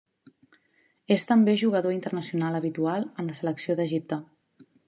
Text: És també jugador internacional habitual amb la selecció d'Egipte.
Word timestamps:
És 1.15 1.25
també 1.33 1.55
jugador 1.63 1.95
internacional 1.97 2.59
habitual 2.63 3.09
amb 3.11 3.33
la 3.33 3.39
selecció 3.43 3.81
d'Egipte. 3.83 4.21